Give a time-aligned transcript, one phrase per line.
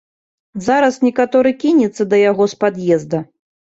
[0.67, 3.19] Зараз некаторы кінецца да яго з пад'езда.